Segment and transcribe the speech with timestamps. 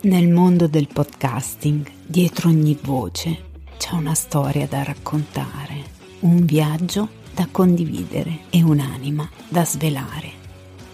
[0.00, 3.46] Nel mondo del podcasting, dietro ogni voce,
[3.78, 5.82] c'è una storia da raccontare,
[6.20, 10.30] un viaggio da condividere e un'anima da svelare.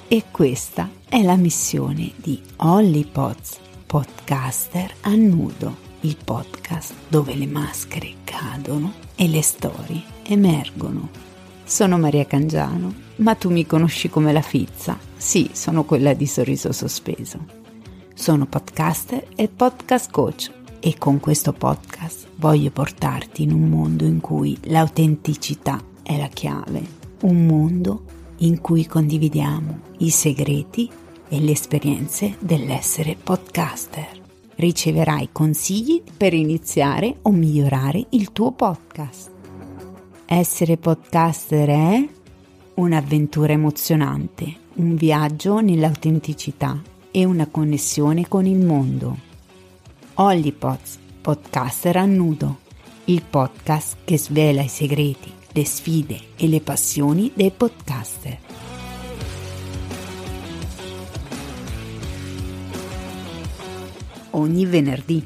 [0.09, 7.47] E questa è la missione di Holly Potts, podcaster a nudo, il podcast dove le
[7.47, 11.11] maschere cadono e le storie emergono.
[11.63, 14.99] Sono Maria Cangiano, ma tu mi conosci come la Fizza.
[15.15, 17.64] Sì, sono quella di sorriso sospeso.
[18.17, 24.21] Sono podcaster e podcast coach e con questo podcast voglio portarti in un mondo in
[24.21, 26.81] cui l'autenticità è la chiave,
[27.23, 28.05] un mondo
[28.39, 30.89] in cui condividiamo i segreti
[31.29, 34.23] e le esperienze dell'essere podcaster.
[34.55, 39.31] Riceverai consigli per iniziare o migliorare il tuo podcast.
[40.25, 42.09] Essere podcaster è
[42.75, 49.17] un'avventura emozionante, un viaggio nell'autenticità e una connessione con il mondo.
[50.15, 52.59] Hollypods, podcaster a nudo,
[53.05, 58.39] il podcast che svela i segreti, le sfide e le passioni dei podcaster.
[64.31, 65.25] Ogni venerdì